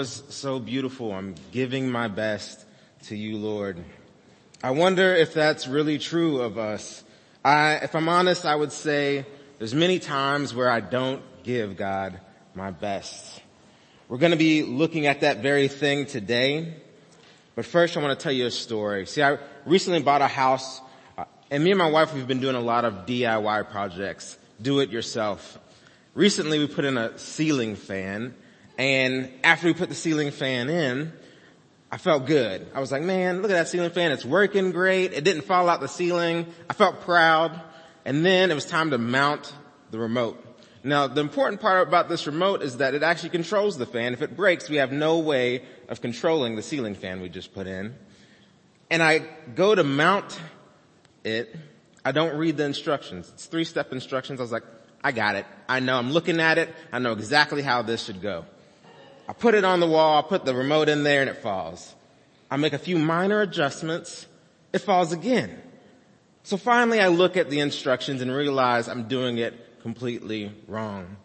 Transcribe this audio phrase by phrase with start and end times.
[0.00, 1.12] was so beautiful.
[1.12, 2.64] I'm giving my best
[3.08, 3.76] to you, Lord.
[4.62, 7.04] I wonder if that's really true of us.
[7.44, 9.26] I, if I'm honest, I would say
[9.58, 12.18] there's many times where I don't give God
[12.54, 13.42] my best.
[14.08, 16.76] We're going to be looking at that very thing today.
[17.54, 19.04] But first I want to tell you a story.
[19.04, 19.36] See, I
[19.66, 20.80] recently bought a house
[21.18, 24.38] uh, and me and my wife, we've been doing a lot of DIY projects.
[24.62, 25.58] Do it yourself.
[26.14, 28.34] Recently we put in a ceiling fan
[28.80, 31.12] and after we put the ceiling fan in,
[31.92, 32.66] I felt good.
[32.74, 34.10] I was like, man, look at that ceiling fan.
[34.10, 35.12] It's working great.
[35.12, 36.46] It didn't fall out the ceiling.
[36.70, 37.60] I felt proud.
[38.06, 39.52] And then it was time to mount
[39.90, 40.42] the remote.
[40.82, 44.14] Now, the important part about this remote is that it actually controls the fan.
[44.14, 47.66] If it breaks, we have no way of controlling the ceiling fan we just put
[47.66, 47.94] in.
[48.88, 49.18] And I
[49.54, 50.40] go to mount
[51.22, 51.54] it.
[52.02, 53.28] I don't read the instructions.
[53.34, 54.40] It's three step instructions.
[54.40, 54.64] I was like,
[55.04, 55.44] I got it.
[55.68, 55.98] I know.
[55.98, 56.74] I'm looking at it.
[56.90, 58.46] I know exactly how this should go.
[59.30, 60.18] I put it on the wall.
[60.18, 61.94] I put the remote in there and it falls.
[62.50, 64.26] I make a few minor adjustments.
[64.72, 65.56] It falls again.
[66.42, 71.16] So finally I look at the instructions and realize I'm doing it completely wrong.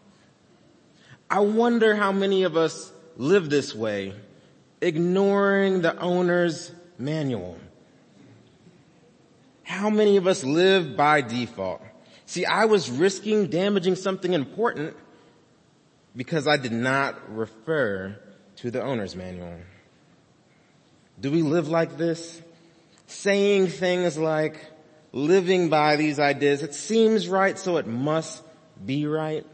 [1.28, 4.14] I wonder how many of us live this way,
[4.80, 7.58] ignoring the owner's manual.
[9.64, 11.82] How many of us live by default?
[12.24, 14.96] See, I was risking damaging something important
[16.16, 18.18] because I did not refer
[18.56, 19.58] to the owner's manual.
[21.20, 22.40] Do we live like this?
[23.06, 24.58] Saying things like,
[25.12, 28.42] living by these ideas, it seems right so it must
[28.84, 29.46] be right?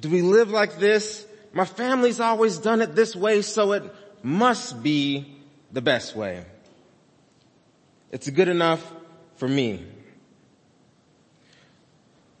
[0.00, 1.26] Do we live like this?
[1.52, 3.82] My family's always done it this way, so it
[4.22, 5.36] must be
[5.72, 6.44] the best way.
[8.10, 8.92] It's good enough
[9.36, 9.84] for me.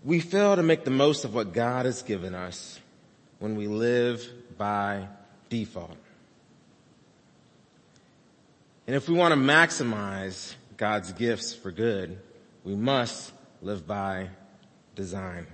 [0.08, 2.80] We fail to make the most of what God has given us
[3.40, 5.06] when we live by
[5.50, 5.98] default.
[8.86, 12.18] And if we want to maximize God's gifts for good,
[12.64, 14.30] we must live by
[14.94, 15.46] design.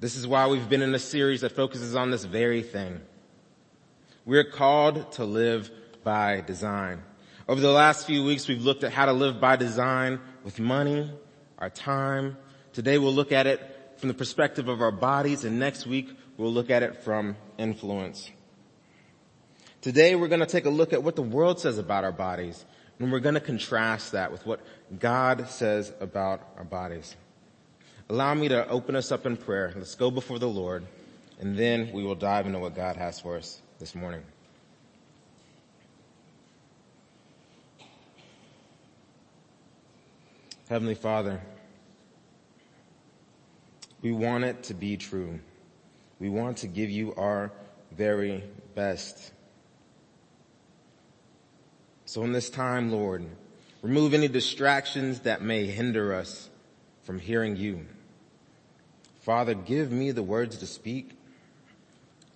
[0.00, 3.02] This is why we've been in a series that focuses on this very thing.
[4.24, 5.70] We're called to live
[6.02, 7.02] by design.
[7.46, 11.12] Over the last few weeks, we've looked at how to live by design with money,
[11.58, 12.38] our time.
[12.72, 13.60] Today we'll look at it
[13.98, 18.30] from the perspective of our bodies and next week we'll look at it from influence.
[19.80, 22.64] Today we're going to take a look at what the world says about our bodies
[22.98, 24.60] and we're going to contrast that with what
[24.98, 27.16] God says about our bodies.
[28.08, 29.72] Allow me to open us up in prayer.
[29.74, 30.84] Let's go before the Lord,
[31.40, 34.22] and then we will dive into what God has for us this morning.
[40.68, 41.40] Heavenly Father,
[44.02, 45.38] we want it to be true.
[46.18, 47.52] We want to give you our
[47.92, 49.32] very best.
[52.04, 53.24] So in this time, Lord,
[53.80, 56.50] remove any distractions that may hinder us
[57.04, 57.86] from hearing you.
[59.22, 61.12] Father, give me the words to speak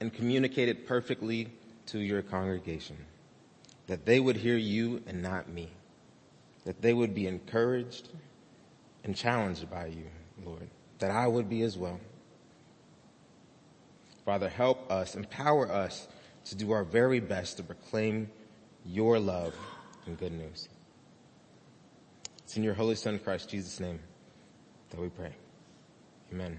[0.00, 1.48] and communicate it perfectly
[1.86, 2.96] to your congregation,
[3.86, 5.70] that they would hear you and not me,
[6.64, 8.08] that they would be encouraged
[9.04, 10.06] and challenged by you,
[10.44, 12.00] Lord, that I would be as well.
[14.24, 16.08] Father, help us, empower us
[16.46, 18.30] to do our very best to proclaim
[18.84, 19.54] your love
[20.06, 20.68] and good news.
[22.38, 24.00] It's in your Holy Son, Christ Jesus' name
[24.90, 25.32] that we pray.
[26.32, 26.58] Amen.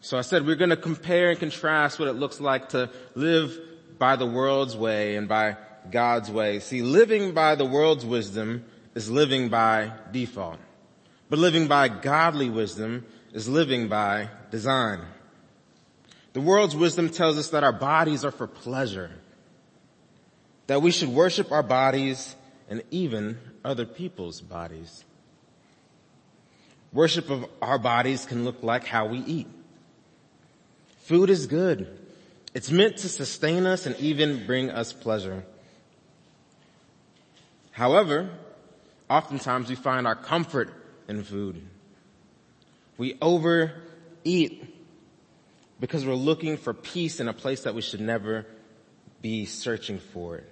[0.00, 3.58] So I said we're going to compare and contrast what it looks like to live
[3.98, 5.56] by the world's way and by
[5.90, 6.60] God's way.
[6.60, 8.64] See, living by the world's wisdom
[8.94, 10.58] is living by default.
[11.30, 15.00] But living by godly wisdom is living by design.
[16.32, 19.10] The world's wisdom tells us that our bodies are for pleasure,
[20.66, 22.34] that we should worship our bodies
[22.68, 25.04] and even other people's bodies.
[26.92, 29.46] Worship of our bodies can look like how we eat.
[31.00, 31.98] Food is good.
[32.54, 35.44] It's meant to sustain us and even bring us pleasure.
[37.70, 38.30] However,
[39.08, 40.72] oftentimes we find our comfort
[41.08, 41.62] in food.
[42.96, 44.74] We overeat
[45.80, 48.46] because we're looking for peace in a place that we should never
[49.22, 50.50] be searching for it.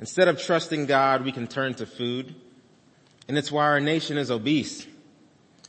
[0.00, 2.34] Instead of trusting God, we can turn to food.
[3.28, 4.86] And it's why our nation is obese.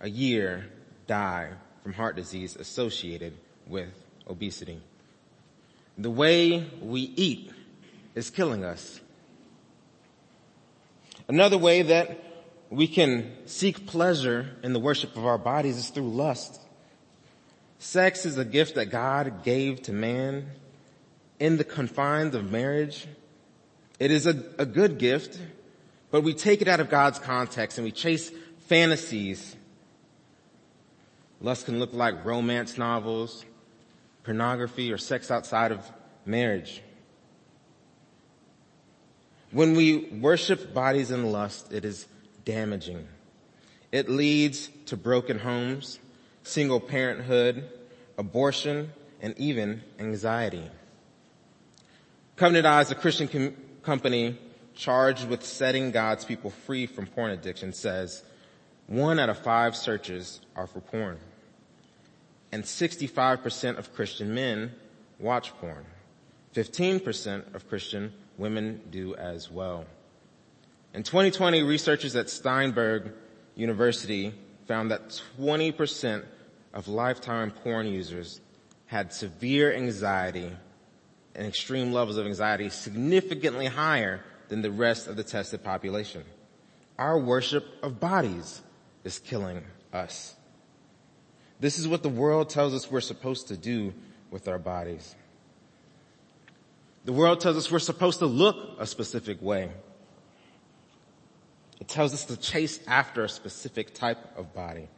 [0.00, 0.64] a year
[1.06, 1.50] die
[1.82, 3.34] from heart disease associated
[3.66, 3.90] with
[4.28, 4.80] obesity.
[5.98, 7.52] The way we eat
[8.14, 9.00] is killing us.
[11.28, 12.22] Another way that
[12.70, 16.60] we can seek pleasure in the worship of our bodies is through lust.
[17.78, 20.50] Sex is a gift that God gave to man
[21.38, 23.06] in the confines of marriage.
[23.98, 25.38] It is a, a good gift,
[26.10, 28.30] but we take it out of God's context and we chase
[28.66, 29.56] fantasies.
[31.40, 33.44] Lust can look like romance novels,
[34.22, 35.80] pornography, or sex outside of
[36.24, 36.82] marriage.
[39.50, 42.06] When we worship bodies in lust, it is
[42.44, 43.06] damaging.
[43.92, 45.98] It leads to broken homes,
[46.42, 47.68] single parenthood,
[48.18, 50.68] abortion, and even anxiety.
[52.36, 53.56] Covenant Eyes, a Christian com-
[53.86, 54.36] company
[54.74, 58.22] charged with setting God's people free from porn addiction says
[58.88, 61.18] one out of five searches are for porn
[62.52, 64.72] and 65% of Christian men
[65.18, 65.84] watch porn.
[66.54, 69.84] 15% of Christian women do as well.
[70.94, 73.12] In 2020, researchers at Steinberg
[73.54, 74.32] University
[74.66, 76.24] found that 20%
[76.72, 78.40] of lifetime porn users
[78.86, 80.50] had severe anxiety
[81.36, 86.24] and extreme levels of anxiety significantly higher than the rest of the tested population.
[86.98, 88.62] Our worship of bodies
[89.04, 89.62] is killing
[89.92, 90.34] us.
[91.60, 93.92] This is what the world tells us we're supposed to do
[94.30, 95.14] with our bodies.
[97.04, 99.70] The world tells us we're supposed to look a specific way.
[101.80, 104.88] It tells us to chase after a specific type of body.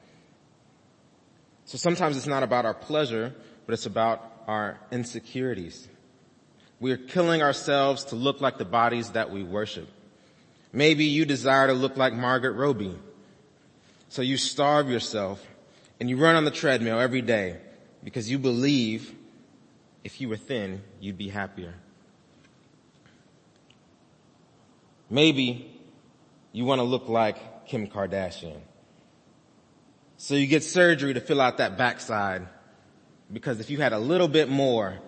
[1.64, 3.34] So sometimes it's not about our pleasure,
[3.66, 5.88] but it's about our insecurities.
[6.80, 9.88] We are killing ourselves to look like the bodies that we worship.
[10.72, 12.96] Maybe you desire to look like Margot Robbie.
[14.08, 15.44] So you starve yourself
[15.98, 17.56] and you run on the treadmill every day
[18.04, 19.14] because you believe
[20.04, 21.74] if you were thin, you'd be happier.
[25.10, 25.70] Maybe
[26.52, 28.60] you want to look like Kim Kardashian.
[30.16, 32.46] So you get surgery to fill out that backside
[33.32, 34.98] because if you had a little bit more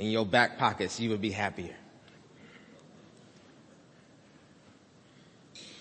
[0.00, 1.74] in your back pockets, you would be happier.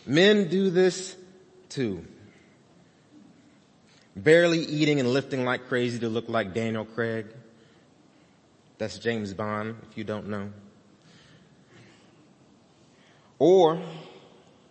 [0.06, 1.16] Men do this
[1.70, 2.06] too
[4.24, 7.28] barely eating and lifting like crazy to look like Daniel Craig.
[8.78, 10.50] That's James Bond, if you don't know.
[13.38, 13.82] Or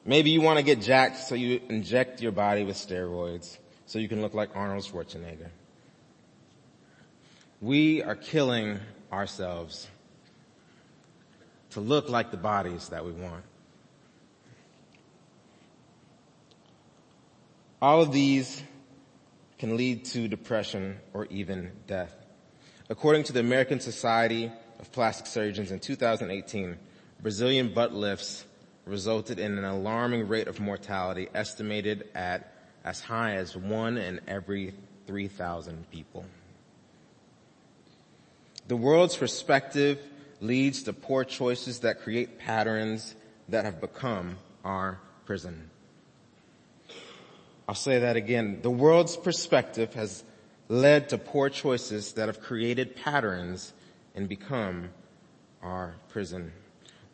[0.04, 4.08] maybe you want to get jacked so you inject your body with steroids so you
[4.08, 5.48] can look like Arnold Schwarzenegger.
[7.60, 8.78] We are killing
[9.12, 9.88] ourselves
[11.70, 13.44] to look like the bodies that we want.
[17.82, 18.62] All of these
[19.58, 22.14] can lead to depression or even death.
[22.88, 26.76] According to the American Society of Plastic Surgeons in 2018,
[27.20, 28.44] Brazilian butt lifts
[28.86, 32.52] resulted in an alarming rate of mortality estimated at
[32.84, 34.74] as high as one in every
[35.06, 36.24] 3,000 people.
[38.68, 39.98] The world's perspective
[40.40, 43.14] leads to poor choices that create patterns
[43.48, 45.70] that have become our prison.
[47.66, 48.60] I'll say that again.
[48.60, 50.22] The world's perspective has
[50.68, 53.72] led to poor choices that have created patterns
[54.14, 54.90] and become
[55.62, 56.52] our prison.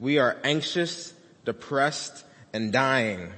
[0.00, 3.32] We are anxious, depressed, and dying,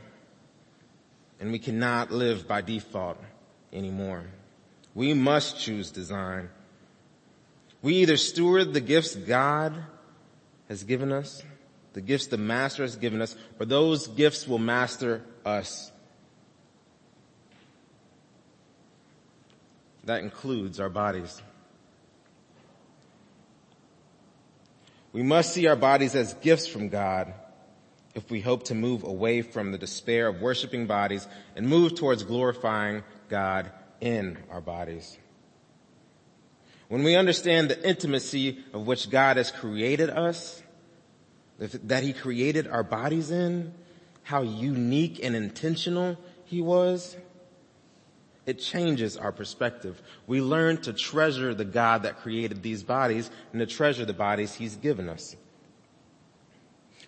[1.38, 3.18] and we cannot live by default
[3.74, 4.24] anymore.
[4.94, 6.48] We must choose design.
[7.82, 9.74] We either steward the gifts God
[10.68, 11.42] has given us,
[11.92, 15.90] the gifts the Master has given us, or those gifts will master us.
[20.04, 21.42] That includes our bodies.
[25.12, 27.32] We must see our bodies as gifts from God
[28.14, 32.22] if we hope to move away from the despair of worshiping bodies and move towards
[32.22, 35.16] glorifying God in our bodies.
[36.88, 40.62] When we understand the intimacy of which God has created us,
[41.58, 43.72] that he created our bodies in,
[44.22, 47.16] how unique and intentional he was,
[48.46, 50.00] It changes our perspective.
[50.28, 54.54] We learn to treasure the God that created these bodies and to treasure the bodies
[54.54, 55.34] he's given us.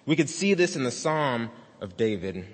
[0.05, 2.45] We could see this in the Psalm of David.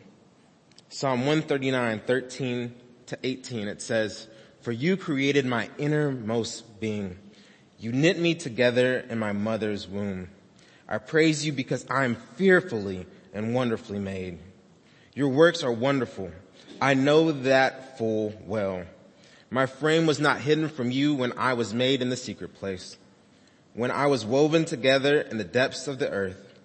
[0.90, 2.74] Psalm 139, 13
[3.06, 4.28] to 18, it says,
[4.60, 7.16] For you created my innermost being.
[7.78, 10.28] You knit me together in my mother's womb.
[10.86, 14.38] I praise you because I am fearfully and wonderfully made.
[15.14, 16.30] Your works are wonderful.
[16.82, 18.84] I know that full well.
[19.48, 22.98] My frame was not hidden from you when I was made in the secret place.
[23.72, 26.58] When I was woven together in the depths of the earth,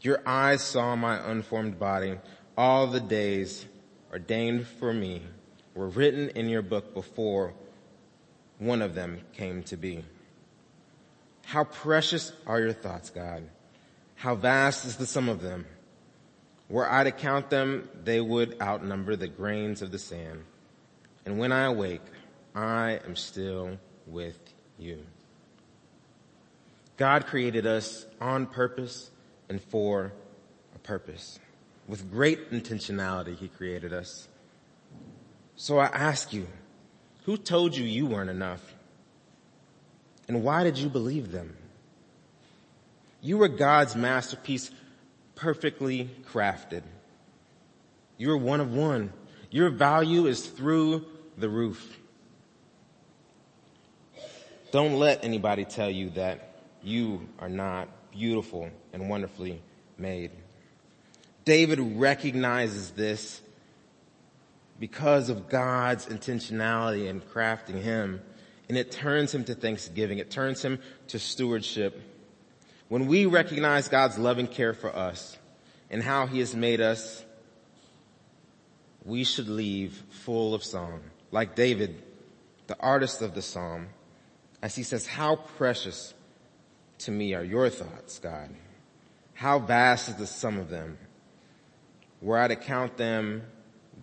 [0.00, 2.18] your eyes saw my unformed body.
[2.56, 3.66] All the days
[4.10, 5.20] ordained for me
[5.74, 7.52] were written in your book before
[8.60, 10.04] one of them came to be.
[11.46, 13.48] How precious are your thoughts, God.
[14.14, 15.66] How vast is the sum of them.
[16.68, 20.44] Were I to count them, they would outnumber the grains of the sand.
[21.26, 22.04] And when I awake,
[22.54, 24.38] I am still with
[24.78, 25.04] you.
[26.96, 29.10] God created us on purpose
[29.48, 30.12] and for
[30.74, 31.38] a purpose.
[31.88, 34.28] With great intentionality, He created us.
[35.56, 36.46] So I ask you,
[37.30, 38.74] who told you you weren't enough?
[40.26, 41.56] And why did you believe them?
[43.20, 44.72] You were God's masterpiece
[45.36, 46.82] perfectly crafted.
[48.18, 49.12] You're one of one.
[49.48, 51.04] Your value is through
[51.38, 52.00] the roof.
[54.72, 59.62] Don't let anybody tell you that you are not beautiful and wonderfully
[59.96, 60.32] made.
[61.44, 63.40] David recognizes this
[64.80, 68.20] because of God's intentionality in crafting him
[68.68, 70.18] and it turns him to thanksgiving.
[70.18, 72.00] It turns him to stewardship
[72.90, 75.38] when we recognize God's loving care for us
[75.90, 77.24] and how he has made us,
[79.04, 81.00] we should leave full of song.
[81.30, 82.02] Like David,
[82.66, 83.90] the artist of the psalm,
[84.60, 86.14] as he says, how precious
[86.98, 88.50] to me are your thoughts, God.
[89.34, 90.98] How vast is the sum of them.
[92.20, 93.44] Were I to count them,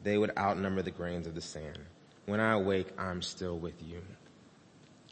[0.08, 1.80] they would outnumber the grains of the sand.
[2.26, 4.02] When I awake, I'm still with you.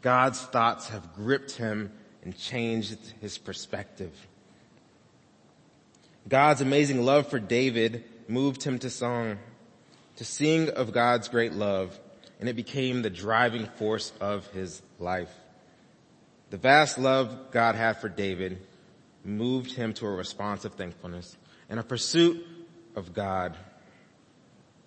[0.02, 4.12] God's thoughts have gripped him and changed his perspective.
[6.28, 9.38] God's amazing love for David moved him to song,
[10.16, 11.98] to sing of God's great love,
[12.40, 15.32] and it became the driving force of his life.
[16.50, 18.66] The vast love God had for David
[19.24, 21.36] moved him to a response of thankfulness
[21.68, 22.44] and a pursuit
[22.94, 23.56] of God.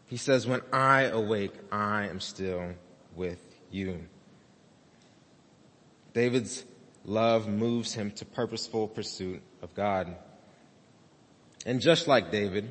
[0.10, 2.74] He says, when I awake, I am still
[3.16, 3.40] with
[3.70, 4.08] you.
[6.14, 6.66] David's
[7.06, 10.16] love moves him to purposeful pursuit of God.
[11.64, 12.68] And just like David,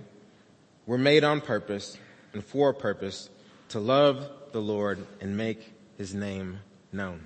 [0.85, 1.97] we're made on purpose
[2.33, 3.31] and for a purpose
[3.69, 6.59] to love the Lord and make his name
[6.91, 7.21] known.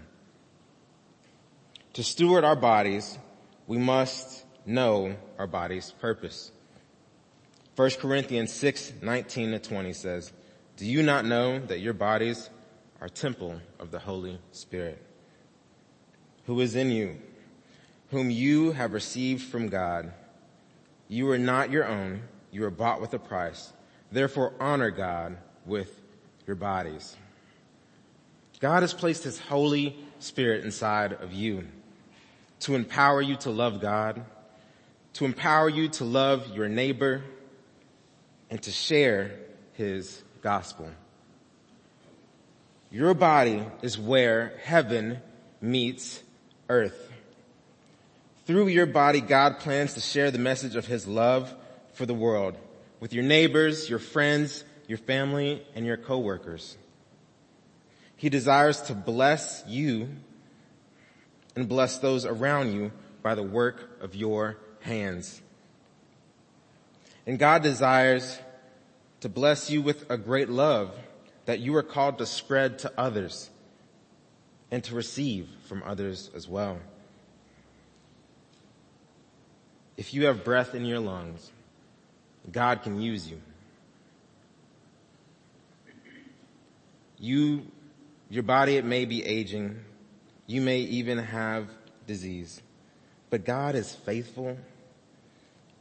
[1.95, 3.19] To steward our bodies,
[3.67, 6.53] we must know our body's purpose.
[7.77, 10.33] 1 Corinthians 6, 19 to 20 says,
[10.77, 12.51] Do you not know that your bodies
[13.01, 15.03] are temple of the Holy Spirit?
[16.47, 17.19] who is in you,
[18.11, 20.13] whom you have received from God.
[21.09, 22.23] You are not your own.
[22.51, 23.73] You are bought with a price.
[24.11, 26.01] Therefore honor God with
[26.47, 27.17] your bodies.
[28.61, 31.67] God has placed his Holy Spirit inside of you
[32.61, 34.25] to empower you to love God,
[35.15, 37.23] to empower you to love your neighbor,
[38.53, 39.31] and to share
[39.73, 40.87] his gospel.
[42.91, 45.21] Your body is where heaven
[45.63, 46.23] meets
[46.69, 47.11] earth.
[48.45, 51.55] Through your body, God plans to share the message of his love
[51.95, 52.55] for the world
[53.01, 56.77] with your neighbors, your friends, your family, and your coworkers.
[58.17, 60.11] He desires to bless you
[61.57, 62.93] and bless those around you
[63.23, 65.41] by the work of your hands.
[67.27, 68.39] And God desires
[69.21, 70.93] to bless you with a great love
[71.47, 73.51] that you are called to spread to others
[74.71, 76.79] and to receive from others as well.
[79.97, 81.53] If you have breath in your lungs,
[82.51, 83.41] God can use you.
[87.19, 87.67] You,
[88.31, 89.79] your body, it may be aging.
[90.49, 91.69] You may even have
[92.07, 92.61] disease,
[93.31, 94.59] but God is faithful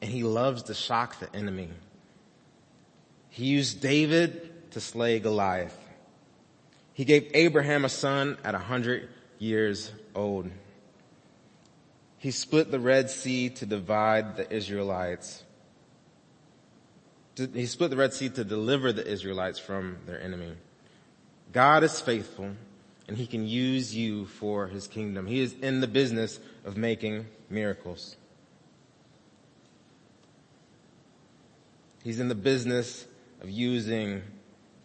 [0.01, 1.69] and he loves to shock the enemy.
[3.29, 5.77] He used David to slay Goliath.
[6.93, 10.49] He gave Abraham a son at a hundred years old.
[12.17, 15.43] He split the Red Sea to divide the Israelites.
[17.35, 20.53] He split the Red Sea to deliver the Israelites from their enemy.
[21.51, 22.51] God is faithful
[23.07, 25.25] and he can use you for his kingdom.
[25.25, 28.15] He is in the business of making miracles.
[32.03, 33.05] He's in the business
[33.41, 34.21] of using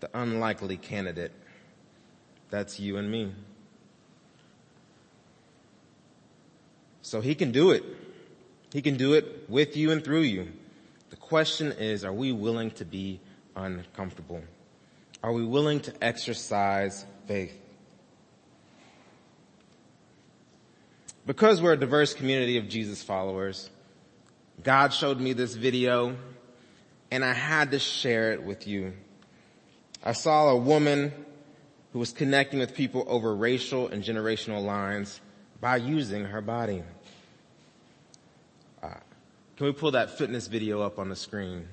[0.01, 1.33] the unlikely candidate.
[2.51, 3.33] That's you and me.
[7.03, 7.85] So he can do it.
[8.73, 10.53] He can do it with you and through you.
[11.11, 13.21] The question is, are we willing to be
[13.55, 14.43] uncomfortable?
[15.23, 17.59] Are we willing to exercise faith?
[21.25, 23.71] Because we're a diverse community of Jesus followers,
[24.63, 26.17] God showed me this video
[27.11, 28.95] and I had to share it with you.
[30.05, 31.13] I saw a woman
[31.93, 35.21] who was connecting with people over racial and generational lines
[35.61, 36.83] by using her body.
[38.83, 38.89] Uh,
[39.57, 41.69] can we pull that fitness video up on the screen?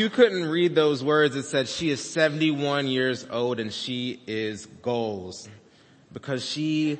[0.00, 4.64] You couldn't read those words, it said she is 71 years old and she is
[4.64, 5.46] goals
[6.10, 6.98] because she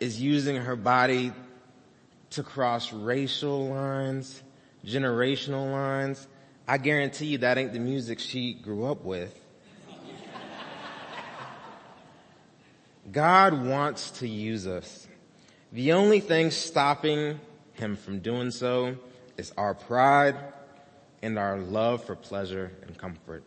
[0.00, 1.32] is using her body
[2.30, 4.42] to cross racial lines,
[4.86, 6.26] generational lines.
[6.66, 9.38] I guarantee you that ain't the music she grew up with.
[13.12, 15.06] God wants to use us.
[15.72, 17.38] The only thing stopping
[17.74, 18.96] him from doing so
[19.36, 20.36] is our pride
[21.22, 23.42] and our love for pleasure and comfort.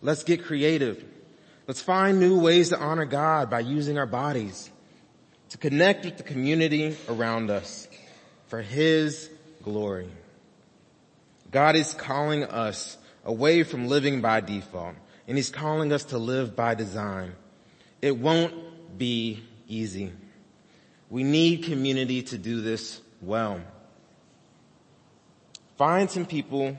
[0.00, 1.04] Let's get creative.
[1.66, 4.68] Let's find new ways to honor God by using our bodies
[5.50, 7.86] to connect with the community around us
[8.48, 9.30] for His
[9.62, 10.08] glory.
[11.50, 14.96] God is calling us away from living by default
[15.28, 17.34] and He's calling us to live by design.
[18.00, 20.12] It won't be easy.
[21.10, 23.60] We need community to do this well.
[25.82, 26.78] Find some people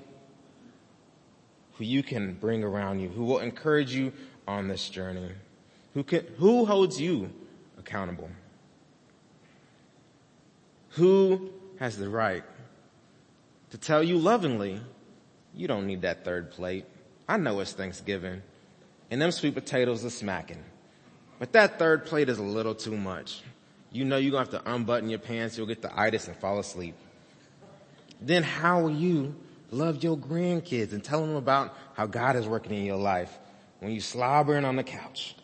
[1.73, 4.13] who you can bring around you, who will encourage you
[4.47, 5.29] on this journey,
[5.93, 7.29] who can, who holds you
[7.77, 8.29] accountable,
[10.91, 12.45] who has the right
[13.71, 14.79] to tell you lovingly,
[15.53, 16.85] you don't need that third plate.
[17.27, 18.41] I know it's Thanksgiving
[19.11, 20.63] and them sweet potatoes are smacking,
[21.39, 23.41] but that third plate is a little too much.
[23.91, 26.57] You know you're gonna have to unbutton your pants, you'll get the itis and fall
[26.57, 26.95] asleep
[28.27, 29.36] then how will you
[29.71, 33.38] love your grandkids and tell them about how God is working in your life
[33.79, 35.36] when you're slobbering on the couch?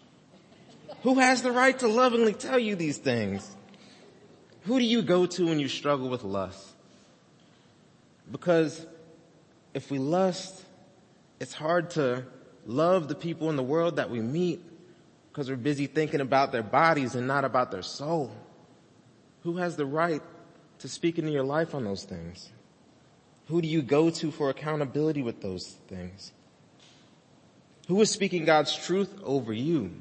[1.03, 3.55] Who has the right to lovingly tell you these things?
[4.63, 6.65] Who do you go to when you struggle with lust?
[8.31, 8.85] Because
[9.73, 10.63] if we lust,
[11.39, 12.25] it's hard to
[12.65, 14.61] love the people in the world that we meet
[15.31, 18.31] because we're busy thinking about their bodies and not about their soul.
[19.43, 20.21] Who has the right
[20.79, 22.51] to speak into your life on those things?
[23.49, 26.31] Who do you go to for accountability with those things?
[27.87, 29.91] Who is speaking God's truth over you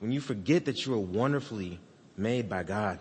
[0.00, 1.78] when you forget that you are wonderfully
[2.16, 2.98] made by God?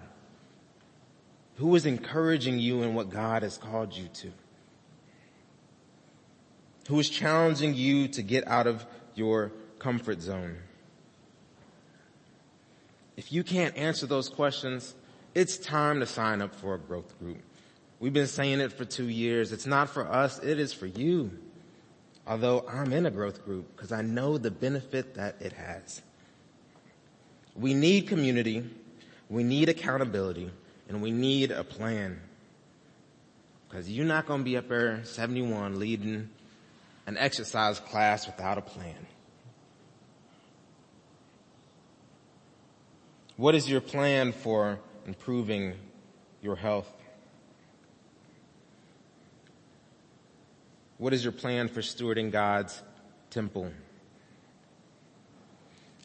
[1.55, 4.31] Who is encouraging you in what God has called you to?
[6.87, 10.57] Who is challenging you to get out of your comfort zone?
[13.17, 14.93] If you can't answer those questions,
[15.33, 17.41] it's time to sign up for a growth group.
[18.01, 19.51] We've been saying it for two years.
[19.51, 21.37] It's not for us, it is for you.
[22.25, 26.01] Although I'm in a growth group because I know the benefit that it has.
[27.55, 28.67] We need community,
[29.29, 30.49] we need accountability,
[30.89, 32.19] and we need a plan.
[33.69, 36.27] Because you're not going to be up there 71 leading
[37.05, 39.05] an exercise class without a plan.
[43.37, 45.75] What is your plan for improving
[46.41, 46.91] your health?
[51.01, 52.79] What is your plan for stewarding God's
[53.31, 53.71] temple?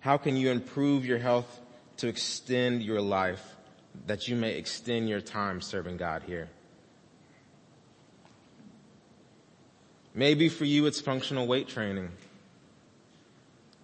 [0.01, 1.61] How can you improve your health
[1.99, 3.45] to extend your life
[4.07, 6.49] that you may extend your time serving God here?
[10.15, 12.09] Maybe for you it's functional weight training.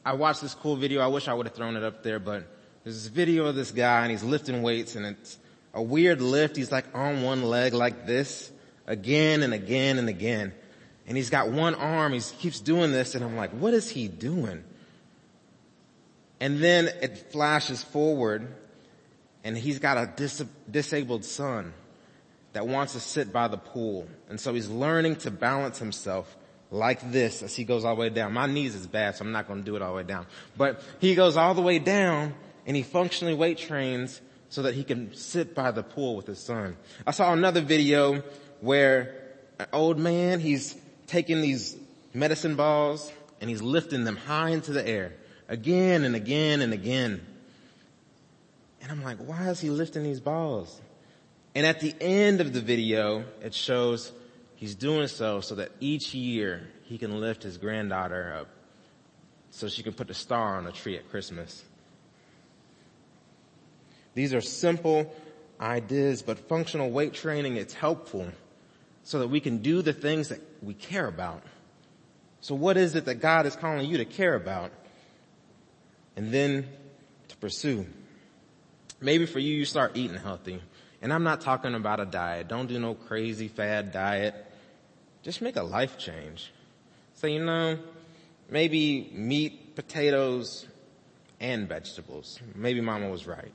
[0.07, 1.03] I watched this cool video.
[1.03, 2.51] I wish I would have thrown it up there, but
[2.85, 5.39] there's this video of this guy and he's lifting weights and it's
[5.75, 6.57] a weird lift.
[6.57, 8.51] He's like on one leg like this
[8.87, 10.55] again and again and again.
[11.07, 12.13] And he's got one arm.
[12.13, 14.65] He keeps doing this and I'm like, what is he doing?
[16.41, 18.49] And then it flashes forward
[19.45, 21.73] and he's got a dis- disabled son
[22.53, 24.07] that wants to sit by the pool.
[24.29, 26.37] And so he's learning to balance himself
[26.71, 28.33] like this as he goes all the way down.
[28.33, 30.27] My knees is bad, so I'm not going to do it all the way down.
[30.57, 32.35] But he goes all the way down
[32.67, 36.39] and he functionally weight trains so that he can sit by the pool with his
[36.39, 36.77] son.
[37.07, 38.23] I saw another video
[38.61, 39.15] where
[39.59, 40.77] an old man, he's
[41.13, 41.77] taking these
[42.15, 45.13] medicine balls and he's lifting them high into the air
[45.47, 47.21] again and again and again.
[48.81, 50.81] And I'm like, why is he lifting these balls?
[51.55, 54.11] And at the end of the video, it shows
[54.57, 58.49] he's doing so so that each year he can lift his granddaughter up
[59.51, 61.63] so she can put the star on a tree at Christmas.
[64.15, 65.15] These are simple
[65.61, 68.29] ideas, but functional weight training, it's helpful
[69.05, 71.43] so that we can do the things that we care about.
[72.41, 74.73] So what is it that God is calling you to care about?
[76.17, 76.69] and then
[77.29, 77.87] to pursue.
[79.01, 80.61] Maybe for you, you start eating healthy.
[81.01, 82.49] And I'm not talking about a diet.
[82.49, 84.35] Don't do no crazy fad diet.
[85.23, 86.53] Just make a life change.
[87.15, 87.79] So you know,
[88.49, 90.67] maybe meat, potatoes,
[91.41, 92.39] and vegetables.
[92.55, 93.53] Maybe mama was right.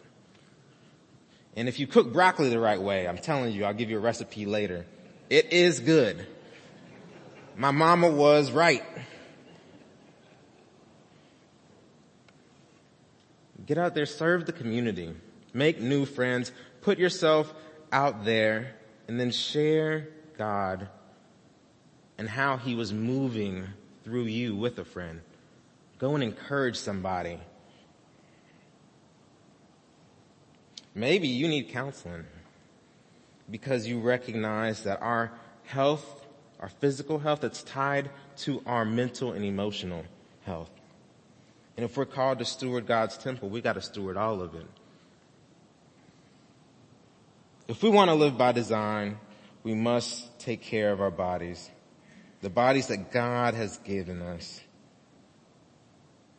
[1.56, 4.02] And if you cook broccoli the right way, I'm telling you, I'll give you a
[4.02, 4.86] recipe later.
[5.30, 6.26] It is good.
[7.58, 8.84] My mama was right.
[13.66, 15.14] Get out there, serve the community,
[15.54, 17.52] make new friends, put yourself
[17.92, 18.76] out there,
[19.08, 20.88] and then share God
[22.20, 23.66] and how he was moving
[24.04, 25.22] through you with a friend.
[25.98, 27.40] Go and encourage somebody.
[30.94, 32.26] Maybe you need counseling
[33.50, 35.32] because you recognize that our
[35.64, 36.27] health,
[36.60, 40.04] our physical health, it's tied to our mental and emotional
[40.44, 40.70] health.
[41.76, 44.66] And if we're called to steward God's temple, we got to steward all of it.
[47.68, 49.20] If we want to live by design,
[49.64, 51.70] we must take care of our bodies.
[52.42, 54.62] The bodies that God has given us.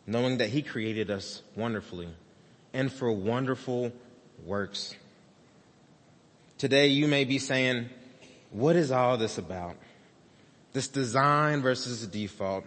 [0.07, 2.09] Knowing that He created us wonderfully
[2.73, 3.93] and for wonderful
[4.45, 4.95] works.
[6.57, 7.91] Today you may be saying,
[8.51, 9.77] what is all this about?
[10.73, 12.65] This design versus default.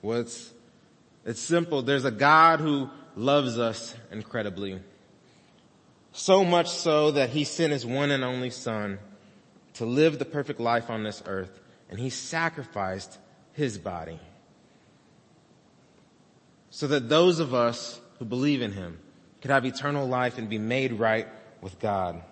[0.00, 0.52] What's
[1.24, 1.82] it's simple.
[1.82, 4.80] There's a God who loves us incredibly.
[6.12, 8.98] So much so that he sent his one and only son
[9.74, 13.18] to live the perfect life on this earth and he sacrificed
[13.52, 14.18] his body
[16.70, 18.98] so that those of us who believe in him
[19.40, 21.28] could have eternal life and be made right
[21.60, 22.22] with God.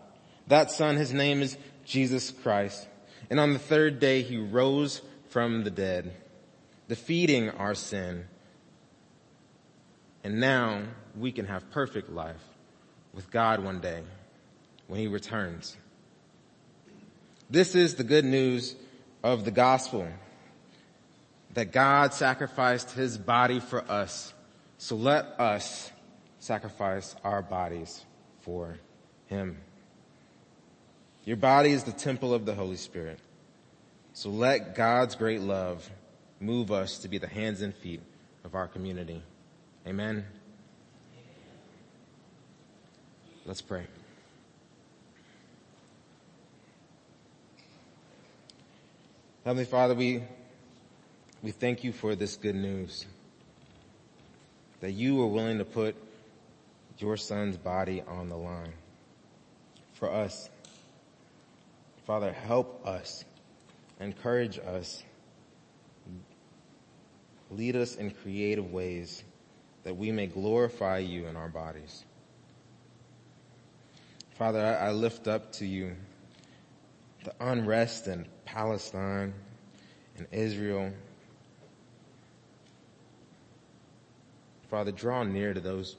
[0.47, 2.87] That son, his name is Jesus Christ.
[3.31, 6.13] And on the third day, he rose from the dead,
[6.89, 8.27] defeating our sin
[10.23, 10.83] and now
[11.17, 12.45] we can have perfect life
[13.15, 14.03] with God one day
[14.87, 15.77] when he returns.
[17.49, 18.77] This is the good news
[19.23, 20.07] of the gospel
[21.55, 24.33] that God sacrificed his body for us.
[24.79, 25.91] So let us
[26.39, 28.05] sacrifice our bodies
[28.43, 28.79] for
[29.27, 29.59] him.
[31.25, 33.19] Your body is the temple of the Holy Spirit.
[34.13, 35.89] So let God's great love
[36.41, 38.01] move us to be the hands and feet
[38.45, 39.23] of our community.
[39.87, 40.25] Amen.
[43.45, 43.87] Let's pray.
[49.45, 50.23] Heavenly Father, we,
[51.43, 53.07] we thank you for this good news.
[54.81, 55.97] That you were willing to put
[56.99, 58.73] your son's body on the line
[59.95, 60.49] for us.
[62.11, 63.25] Father, help us,
[64.01, 65.05] encourage us,
[67.53, 69.23] lead us in creative ways
[69.85, 72.05] that we may glorify you in our bodies.
[74.31, 75.95] Father, I, lift up to you
[77.23, 79.33] the unrest in Palestine
[80.19, 80.93] and Israel.
[84.69, 85.95] Father, draw near to those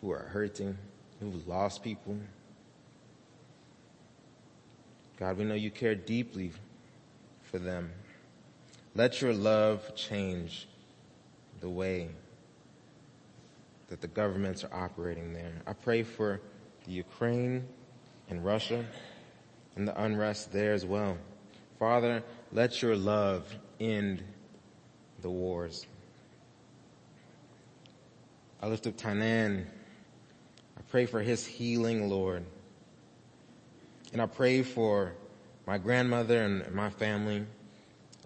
[0.00, 0.76] who are hurting,
[1.20, 2.18] who've lost people.
[5.18, 6.52] God, we know you care deeply
[7.42, 7.90] for them.
[8.94, 10.68] Let your love change
[11.60, 12.10] the way
[13.88, 15.52] that the governments are operating there.
[15.66, 16.40] I pray for
[16.84, 17.66] the Ukraine
[18.28, 18.84] and Russia
[19.74, 21.18] and the unrest there as well.
[21.78, 24.22] Father, let your love end
[25.22, 25.86] the wars.
[28.60, 29.64] I lift up Tainan.
[30.76, 32.44] I pray for his healing, Lord.
[34.12, 35.12] And I pray for
[35.66, 37.44] my grandmother and my family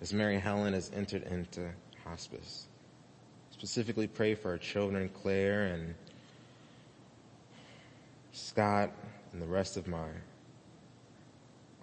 [0.00, 1.68] as Mary Helen has entered into
[2.04, 2.66] hospice.
[3.50, 5.94] Specifically pray for our children, Claire and
[8.32, 8.90] Scott
[9.32, 10.08] and the rest of my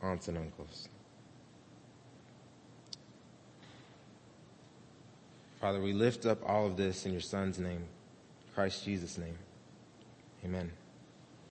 [0.02, 0.88] aunts and uncles.
[5.60, 7.84] Father, we lift up all of this in your son's name,
[8.56, 9.38] Christ Jesus' name.
[10.46, 10.72] Amen.